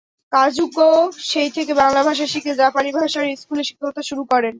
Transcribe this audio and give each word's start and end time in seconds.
কাজুকো 0.31 0.89
সেই 1.23 1.49
থেকে 1.49 1.71
বাংলা 1.73 2.01
ভাষা 2.03 2.25
শিখে 2.27 2.53
জাপানি 2.55 2.89
ভাষার 2.93 3.25
স্কুলে 3.35 3.63
শিক্ষকতা 3.63 4.01
শুরু 4.09 4.23
করেন। 4.25 4.49